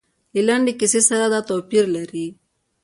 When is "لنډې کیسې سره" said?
0.47-1.25